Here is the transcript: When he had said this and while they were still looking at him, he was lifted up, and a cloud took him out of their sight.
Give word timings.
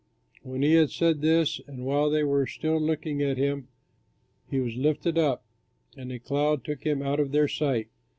When 0.41 0.63
he 0.63 0.73
had 0.73 0.89
said 0.89 1.21
this 1.21 1.61
and 1.67 1.85
while 1.85 2.09
they 2.09 2.23
were 2.23 2.47
still 2.47 2.81
looking 2.81 3.21
at 3.21 3.37
him, 3.37 3.67
he 4.49 4.59
was 4.59 4.75
lifted 4.75 5.15
up, 5.15 5.43
and 5.95 6.11
a 6.11 6.17
cloud 6.17 6.63
took 6.63 6.83
him 6.87 7.03
out 7.03 7.19
of 7.19 7.31
their 7.31 7.47
sight. 7.47 7.87